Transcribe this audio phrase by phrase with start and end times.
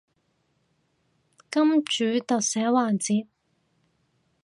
[1.51, 3.27] 金主特寫環節